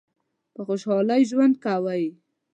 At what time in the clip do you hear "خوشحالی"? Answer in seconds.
0.67-1.21